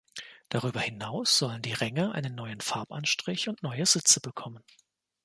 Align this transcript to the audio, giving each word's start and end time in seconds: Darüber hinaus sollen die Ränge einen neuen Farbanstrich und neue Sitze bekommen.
Darüber 0.49 0.79
hinaus 0.79 1.37
sollen 1.37 1.61
die 1.61 1.73
Ränge 1.73 2.13
einen 2.13 2.33
neuen 2.33 2.59
Farbanstrich 2.59 3.49
und 3.49 3.61
neue 3.61 3.85
Sitze 3.85 4.19
bekommen. 4.19 4.63